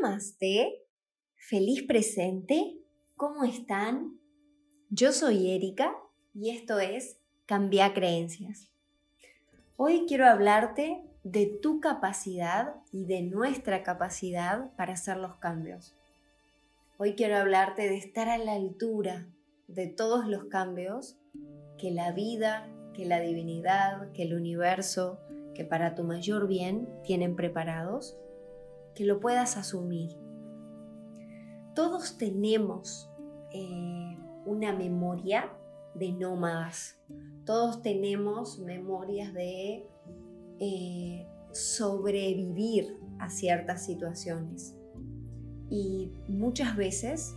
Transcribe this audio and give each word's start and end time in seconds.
Namaste, 0.00 0.82
feliz 1.36 1.82
presente, 1.84 2.78
¿cómo 3.16 3.44
están? 3.44 4.18
Yo 4.90 5.12
soy 5.12 5.52
Erika 5.52 5.94
y 6.34 6.50
esto 6.50 6.80
es 6.80 7.18
Cambia 7.46 7.94
Creencias. 7.94 8.70
Hoy 9.76 10.04
quiero 10.06 10.26
hablarte 10.26 11.02
de 11.22 11.46
tu 11.46 11.80
capacidad 11.80 12.74
y 12.92 13.04
de 13.04 13.22
nuestra 13.22 13.82
capacidad 13.82 14.74
para 14.76 14.94
hacer 14.94 15.18
los 15.18 15.36
cambios. 15.36 15.94
Hoy 16.98 17.14
quiero 17.14 17.36
hablarte 17.36 17.88
de 17.88 17.96
estar 17.96 18.28
a 18.28 18.38
la 18.38 18.52
altura 18.52 19.26
de 19.68 19.86
todos 19.86 20.26
los 20.26 20.44
cambios 20.44 21.16
que 21.78 21.90
la 21.90 22.12
vida, 22.12 22.68
que 22.92 23.06
la 23.06 23.20
divinidad, 23.20 24.12
que 24.12 24.24
el 24.24 24.34
universo, 24.34 25.20
que 25.54 25.64
para 25.64 25.94
tu 25.94 26.04
mayor 26.04 26.48
bien 26.48 26.88
tienen 27.02 27.36
preparados 27.36 28.18
que 28.96 29.04
lo 29.04 29.20
puedas 29.20 29.56
asumir. 29.56 30.16
Todos 31.74 32.18
tenemos 32.18 33.08
eh, 33.52 34.18
una 34.44 34.72
memoria 34.72 35.52
de 35.94 36.12
nómadas, 36.12 36.98
todos 37.44 37.82
tenemos 37.82 38.58
memorias 38.58 39.32
de 39.32 39.86
eh, 40.58 41.28
sobrevivir 41.52 42.98
a 43.18 43.28
ciertas 43.28 43.84
situaciones. 43.84 44.74
Y 45.70 46.12
muchas 46.28 46.76
veces 46.76 47.34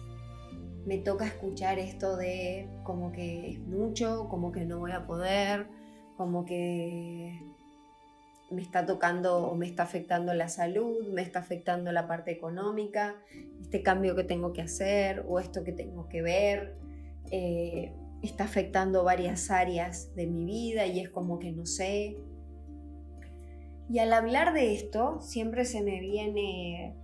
me 0.85 0.97
toca 0.97 1.25
escuchar 1.25 1.77
esto 1.77 2.15
de 2.15 2.69
como 2.83 3.11
que 3.11 3.51
es 3.51 3.59
mucho, 3.59 4.27
como 4.29 4.51
que 4.51 4.65
no 4.65 4.79
voy 4.79 4.91
a 4.91 5.05
poder, 5.05 5.67
como 6.15 6.45
que 6.45 7.39
me 8.51 8.61
está 8.61 8.85
tocando 8.85 9.47
o 9.47 9.55
me 9.55 9.67
está 9.67 9.83
afectando 9.83 10.33
la 10.33 10.47
salud, 10.47 11.07
me 11.09 11.21
está 11.21 11.39
afectando 11.39 11.91
la 11.91 12.07
parte 12.07 12.31
económica, 12.31 13.15
este 13.61 13.81
cambio 13.83 14.15
que 14.15 14.23
tengo 14.23 14.53
que 14.53 14.61
hacer 14.61 15.25
o 15.27 15.39
esto 15.39 15.63
que 15.63 15.71
tengo 15.71 16.07
que 16.09 16.21
ver, 16.21 16.75
eh, 17.31 17.93
está 18.21 18.45
afectando 18.45 19.03
varias 19.03 19.51
áreas 19.51 20.13
de 20.15 20.27
mi 20.27 20.45
vida 20.45 20.85
y 20.87 20.99
es 20.99 21.09
como 21.09 21.39
que 21.39 21.51
no 21.51 21.65
sé. 21.65 22.17
Y 23.89 23.99
al 23.99 24.13
hablar 24.13 24.53
de 24.53 24.73
esto, 24.73 25.19
siempre 25.21 25.65
se 25.65 25.81
me 25.81 25.99
viene 25.99 26.95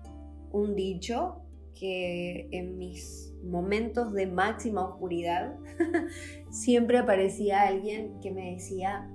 un 0.52 0.75
dicho 0.75 1.41
que 1.73 2.47
en 2.52 2.78
mis 2.78 3.34
momentos 3.44 4.14
de 4.14 4.28
máxima 4.28 4.86
oscuridad 4.88 5.56
siempre 6.50 6.97
aparecía 6.97 7.62
alguien 7.64 8.19
que 8.22 8.31
me 8.31 8.53
decía, 8.53 9.09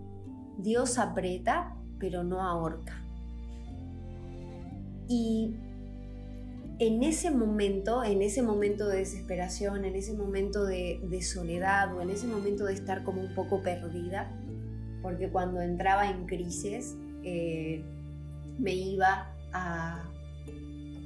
Dios 0.59 0.99
aprieta 0.99 1.80
pero 2.01 2.25
no 2.25 2.43
ahorca. 2.43 3.05
Y 5.09 5.55
en 6.79 7.03
ese 7.03 7.31
momento, 7.31 8.03
en 8.03 8.23
ese 8.23 8.43
momento 8.43 8.89
de 8.89 8.99
desesperación, 8.99 9.85
en 9.85 9.95
ese 9.95 10.15
momento 10.15 10.65
de, 10.65 11.21
soledad 11.23 11.95
o 11.95 12.01
en 12.01 12.11
ese 12.11 12.27
momento 12.27 12.65
de 12.65 12.73
estar 12.73 13.05
como 13.05 13.21
un 13.21 13.35
poco 13.35 13.63
perdida, 13.63 14.33
porque 15.03 15.29
cuando 15.29 15.61
entraba 15.61 16.11
en 16.11 16.27
crisis 16.27 16.97
eh, 17.23 17.85
me 18.59 18.75
iba 18.75 19.35
a 19.53 20.05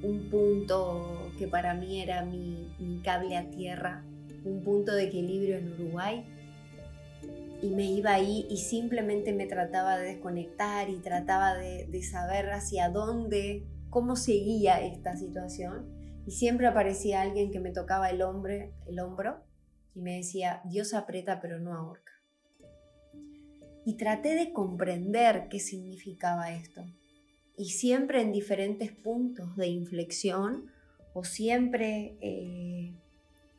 un 0.02 0.28
punto 0.30 1.32
que 1.38 1.48
para 1.48 1.74
mí 1.74 2.00
era 2.00 2.24
mi 2.24 3.00
cable 3.02 3.36
a 3.36 3.50
tierra, 3.50 4.04
un 4.44 4.62
punto 4.62 4.94
de 4.94 5.04
equilibrio 5.04 5.56
en 5.56 5.72
Uruguay, 5.72 6.24
y 7.64 7.70
me 7.70 7.90
iba 7.90 8.12
ahí 8.12 8.46
y 8.50 8.58
simplemente 8.58 9.32
me 9.32 9.46
trataba 9.46 9.96
de 9.96 10.08
desconectar 10.08 10.90
y 10.90 10.98
trataba 10.98 11.54
de, 11.54 12.02
saber 12.02 12.50
hacia 12.50 12.90
dónde, 12.90 13.66
cómo 13.88 14.16
seguía 14.16 14.84
esta 14.84 15.16
situación. 15.16 15.88
Y 16.26 16.32
siempre 16.32 16.66
aparecía 16.66 17.22
alguien 17.22 17.50
que 17.50 17.60
me 17.60 17.70
tocaba 17.70 18.10
el, 18.10 18.20
hombre, 18.20 18.74
el 18.86 19.00
hombro 19.00 19.42
y 19.94 20.02
me 20.02 20.16
decía, 20.16 20.60
Dios 20.66 20.92
aprieta 20.92 21.40
pero 21.40 21.58
no 21.58 21.72
ahorca. 21.72 22.12
Y 23.86 23.96
traté 23.96 24.34
de 24.34 24.52
comprender 24.52 25.48
qué 25.48 25.58
significaba 25.58 26.52
esto. 26.52 26.84
Y 27.56 27.70
siempre 27.70 28.20
en 28.20 28.32
diferentes 28.32 28.92
puntos 28.92 29.56
de 29.56 29.68
inflexión 29.68 30.66
o 31.14 31.24
siempre 31.24 32.18
eh, 32.20 32.63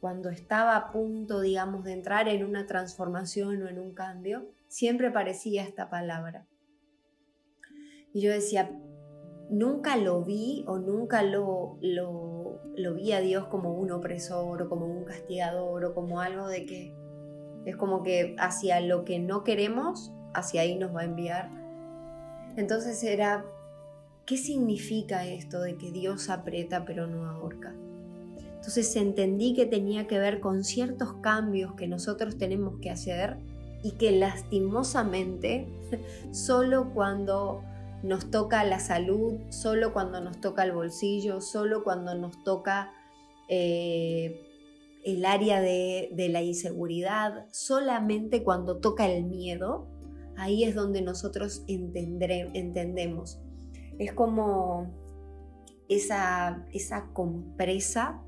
cuando 0.05 0.29
estaba 0.29 0.75
a 0.75 0.91
punto, 0.91 1.41
digamos, 1.41 1.83
de 1.83 1.91
entrar 1.91 2.27
en 2.27 2.45
una 2.45 2.67
transformación 2.67 3.63
o 3.63 3.67
en 3.67 3.79
un 3.79 3.95
cambio, 3.95 4.45
siempre 4.67 5.09
parecía 5.09 5.63
esta 5.63 5.89
palabra. 5.89 6.45
Y 8.13 8.21
yo 8.21 8.31
decía, 8.31 8.69
nunca 9.49 9.97
lo 9.97 10.23
vi 10.23 10.63
o 10.67 10.77
nunca 10.77 11.23
lo, 11.23 11.79
lo, 11.81 12.61
lo 12.75 12.93
vi 12.93 13.13
a 13.13 13.19
Dios 13.19 13.47
como 13.47 13.73
un 13.73 13.89
opresor 13.89 14.61
o 14.61 14.69
como 14.69 14.85
un 14.85 15.05
castigador 15.05 15.85
o 15.85 15.95
como 15.95 16.21
algo 16.21 16.47
de 16.49 16.67
que 16.67 16.93
es 17.65 17.75
como 17.75 18.03
que 18.03 18.35
hacia 18.37 18.81
lo 18.81 19.05
que 19.05 19.17
no 19.17 19.43
queremos, 19.43 20.13
hacia 20.35 20.61
ahí 20.61 20.75
nos 20.75 20.95
va 20.95 21.01
a 21.01 21.05
enviar. 21.05 21.49
Entonces 22.57 23.03
era, 23.03 23.43
¿qué 24.27 24.37
significa 24.37 25.25
esto 25.25 25.61
de 25.61 25.79
que 25.79 25.91
Dios 25.91 26.29
aprieta 26.29 26.85
pero 26.85 27.07
no 27.07 27.27
ahorca? 27.27 27.73
Entonces 28.65 28.95
entendí 28.95 29.53
que 29.53 29.67
tenía 29.67 30.07
que 30.07 30.17
ver 30.17 30.39
con 30.39 30.63
ciertos 30.63 31.13
cambios 31.21 31.73
que 31.75 31.87
nosotros 31.87 32.39
tenemos 32.39 32.79
que 32.79 32.89
hacer 32.89 33.37
y 33.83 33.91
que 33.91 34.11
lastimosamente 34.11 35.67
solo 36.31 36.91
cuando 36.91 37.61
nos 38.01 38.31
toca 38.31 38.63
la 38.63 38.79
salud, 38.79 39.35
solo 39.49 39.93
cuando 39.93 40.19
nos 40.19 40.41
toca 40.41 40.63
el 40.63 40.71
bolsillo, 40.71 41.41
solo 41.41 41.83
cuando 41.83 42.15
nos 42.15 42.43
toca 42.43 42.91
eh, 43.49 44.41
el 45.03 45.25
área 45.27 45.61
de, 45.61 46.09
la 46.31 46.41
inseguridad, 46.41 47.45
solamente 47.51 48.43
cuando 48.43 48.77
toca 48.77 49.05
el 49.07 49.25
miedo, 49.25 49.85
ahí 50.37 50.63
es 50.63 50.73
donde 50.73 51.03
nosotros 51.03 51.63
entendemos. 51.67 53.37
Es 53.99 54.11
como 54.11 54.91
esa, 55.87 56.65
esa 56.73 57.11
compresa 57.13 58.23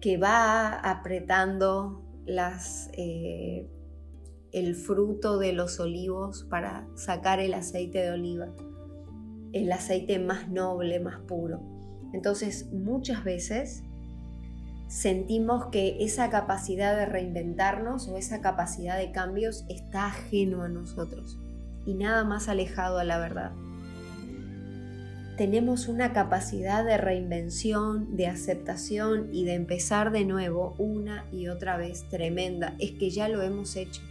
que 0.00 0.16
va 0.16 0.74
apretando 0.74 2.02
eh, 2.96 3.68
el 4.52 4.74
fruto 4.74 5.38
de 5.38 5.52
los 5.52 5.80
olivos 5.80 6.44
para 6.44 6.86
sacar 6.94 7.40
el 7.40 7.54
aceite 7.54 7.98
de 7.98 8.12
oliva, 8.12 8.48
el 9.52 9.70
aceite 9.72 10.18
más 10.18 10.48
noble, 10.48 11.00
más 11.00 11.20
puro. 11.20 11.60
Entonces 12.12 12.70
muchas 12.72 13.24
veces 13.24 13.82
sentimos 14.88 15.66
que 15.66 16.02
esa 16.04 16.30
capacidad 16.30 16.96
de 16.96 17.06
reinventarnos 17.06 18.08
o 18.08 18.16
esa 18.16 18.40
capacidad 18.40 18.98
de 18.98 19.12
cambios 19.12 19.64
está 19.68 20.06
ajeno 20.06 20.62
a 20.62 20.68
nosotros 20.68 21.38
y 21.86 21.94
nada 21.94 22.24
más 22.24 22.48
alejado 22.48 22.98
a 22.98 23.04
la 23.04 23.18
verdad 23.18 23.52
tenemos 25.40 25.88
una 25.88 26.12
capacidad 26.12 26.84
de 26.84 26.98
reinvención, 26.98 28.14
de 28.14 28.26
aceptación 28.26 29.30
y 29.32 29.46
de 29.46 29.54
empezar 29.54 30.12
de 30.12 30.26
nuevo 30.26 30.74
una 30.76 31.24
y 31.32 31.48
otra 31.48 31.78
vez 31.78 32.06
tremenda. 32.10 32.74
Es 32.78 32.90
que 32.90 33.08
ya 33.08 33.26
lo 33.26 33.40
hemos 33.40 33.74
hecho. 33.76 34.02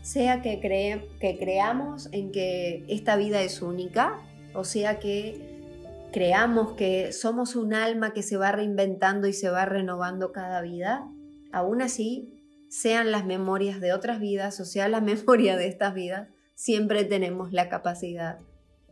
Sea 0.00 0.42
que, 0.42 0.60
que 0.60 1.38
creamos 1.40 2.08
en 2.12 2.30
que 2.30 2.84
esta 2.86 3.16
vida 3.16 3.42
es 3.42 3.62
única, 3.62 4.20
o 4.54 4.62
sea 4.62 5.00
que 5.00 6.06
creamos 6.12 6.74
que 6.74 7.10
somos 7.10 7.56
un 7.56 7.74
alma 7.74 8.12
que 8.12 8.22
se 8.22 8.36
va 8.36 8.52
reinventando 8.52 9.26
y 9.26 9.32
se 9.32 9.50
va 9.50 9.64
renovando 9.64 10.30
cada 10.30 10.62
vida, 10.62 11.04
aún 11.50 11.82
así, 11.82 12.44
sean 12.68 13.10
las 13.10 13.26
memorias 13.26 13.80
de 13.80 13.92
otras 13.92 14.20
vidas 14.20 14.60
o 14.60 14.64
sea 14.64 14.88
la 14.88 15.00
memoria 15.00 15.56
de 15.56 15.66
estas 15.66 15.94
vidas, 15.94 16.28
siempre 16.54 17.02
tenemos 17.02 17.52
la 17.52 17.68
capacidad, 17.68 18.38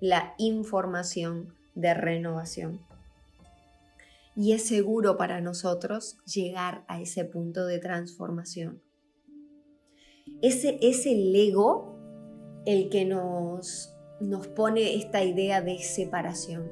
la 0.00 0.34
información 0.38 1.56
de 1.78 1.94
renovación. 1.94 2.80
Y 4.36 4.52
es 4.52 4.66
seguro 4.66 5.16
para 5.16 5.40
nosotros 5.40 6.18
llegar 6.24 6.84
a 6.88 7.00
ese 7.00 7.24
punto 7.24 7.66
de 7.66 7.78
transformación. 7.78 8.82
Ese 10.42 10.78
es 10.82 11.06
el 11.06 11.34
ego 11.34 11.96
el 12.66 12.90
que 12.90 13.04
nos, 13.04 13.94
nos 14.20 14.46
pone 14.48 14.96
esta 14.96 15.24
idea 15.24 15.60
de 15.60 15.78
separación, 15.78 16.70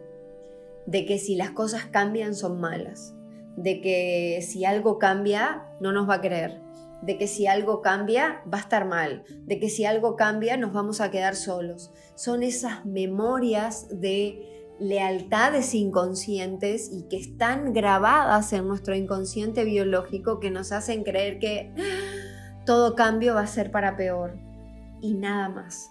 de 0.87 1.07
que 1.07 1.19
si 1.19 1.37
las 1.37 1.51
cosas 1.51 1.87
cambian 1.87 2.35
son 2.35 2.61
malas, 2.61 3.15
de 3.57 3.81
que 3.81 4.41
si 4.43 4.65
algo 4.65 4.99
cambia 4.99 5.67
no 5.81 5.93
nos 5.93 6.09
va 6.09 6.15
a 6.15 6.21
creer, 6.21 6.61
de 7.03 7.17
que 7.17 7.27
si 7.27 7.47
algo 7.47 7.81
cambia 7.81 8.43
va 8.53 8.59
a 8.59 8.63
estar 8.63 8.87
mal, 8.87 9.25
de 9.45 9.59
que 9.59 9.69
si 9.69 9.85
algo 9.85 10.17
cambia 10.17 10.57
nos 10.57 10.73
vamos 10.73 11.01
a 11.01 11.11
quedar 11.11 11.37
solos. 11.37 11.93
Son 12.15 12.43
esas 12.43 12.85
memorias 12.85 13.89
de 14.01 14.66
lealtades 14.79 15.75
inconscientes 15.75 16.91
y 16.93 17.09
que 17.09 17.17
están 17.17 17.73
grabadas 17.73 18.53
en 18.53 18.69
nuestro 18.69 18.95
inconsciente 18.95 19.65
biológico 19.65 20.39
que 20.41 20.51
nos 20.51 20.73
hacen 20.73 21.03
creer 21.03 21.39
que 21.39 21.73
todo 22.67 22.95
cambio 22.95 23.35
va 23.35 23.43
a 23.43 23.47
ser 23.47 23.71
para 23.71 23.97
peor 23.97 24.39
y 25.01 25.15
nada 25.15 25.49
más 25.49 25.91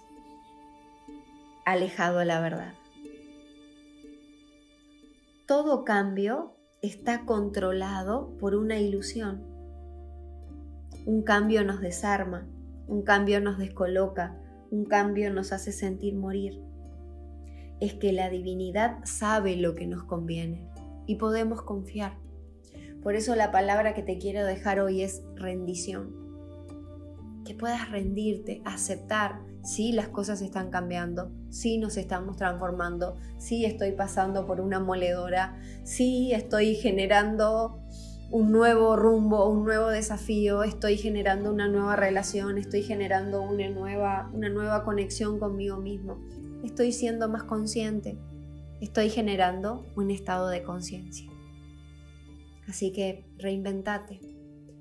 alejado 1.64 2.18
de 2.20 2.26
la 2.26 2.40
verdad. 2.40 2.74
todo 5.46 5.84
cambio 5.84 6.56
está 6.82 7.24
controlado 7.24 8.36
por 8.38 8.54
una 8.54 8.78
ilusión. 8.78 9.42
Un 11.04 11.22
cambio 11.22 11.64
nos 11.64 11.80
desarma, 11.80 12.46
un 12.88 13.02
cambio 13.02 13.40
nos 13.40 13.58
descoloca, 13.58 14.36
un 14.70 14.84
cambio 14.84 15.32
nos 15.32 15.52
hace 15.52 15.70
sentir 15.70 16.14
morir. 16.14 16.60
Es 17.80 17.94
que 17.94 18.12
la 18.12 18.30
divinidad 18.30 18.98
sabe 19.04 19.56
lo 19.56 19.74
que 19.74 19.86
nos 19.86 20.04
conviene 20.04 20.68
y 21.06 21.16
podemos 21.16 21.62
confiar. 21.62 22.18
Por 23.02 23.14
eso 23.14 23.36
la 23.36 23.52
palabra 23.52 23.94
que 23.94 24.02
te 24.02 24.18
quiero 24.18 24.44
dejar 24.44 24.80
hoy 24.80 25.02
es 25.02 25.22
rendición. 25.36 26.14
Que 27.44 27.54
puedas 27.54 27.90
rendirte, 27.90 28.62
aceptar, 28.64 29.40
si 29.62 29.92
las 29.92 30.08
cosas 30.08 30.42
están 30.42 30.70
cambiando, 30.70 31.30
si 31.50 31.78
nos 31.78 31.96
estamos 31.96 32.36
transformando, 32.36 33.16
si 33.38 33.64
estoy 33.64 33.92
pasando 33.92 34.46
por 34.46 34.60
una 34.60 34.78
moledora, 34.78 35.58
si 35.82 36.32
estoy 36.32 36.76
generando 36.76 37.80
un 38.30 38.52
nuevo 38.52 38.96
rumbo, 38.96 39.48
un 39.48 39.64
nuevo 39.64 39.88
desafío, 39.88 40.62
estoy 40.62 40.96
generando 40.96 41.52
una 41.52 41.68
nueva 41.68 41.96
relación, 41.96 42.58
estoy 42.58 42.82
generando 42.82 43.42
una 43.42 43.68
nueva, 43.68 44.30
una 44.32 44.48
nueva 44.48 44.84
conexión 44.84 45.38
conmigo 45.38 45.78
mismo, 45.78 46.18
estoy 46.66 46.92
siendo 46.92 47.28
más 47.28 47.44
consciente, 47.44 48.18
estoy 48.80 49.08
generando 49.08 49.86
un 49.96 50.10
estado 50.10 50.48
de 50.48 50.62
conciencia. 50.62 51.30
Así 52.68 52.92
que 52.92 53.24
reinventate, 53.38 54.20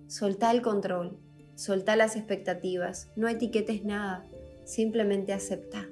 soltá 0.07 0.51
el 0.51 0.61
control, 0.61 1.19
soltá 1.55 1.95
las 1.95 2.15
expectativas, 2.15 3.11
no 3.15 3.27
etiquetes 3.27 3.83
nada, 3.83 4.25
simplemente 4.65 5.33
acepta. 5.33 5.87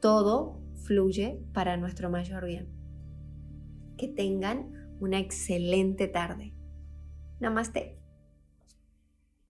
Todo 0.00 0.58
fluye 0.82 1.40
para 1.52 1.76
nuestro 1.76 2.10
mayor 2.10 2.44
bien. 2.44 2.68
Que 3.96 4.08
tengan 4.08 4.96
una 5.00 5.18
excelente 5.18 6.08
tarde. 6.08 6.52
Namaste. 7.40 8.03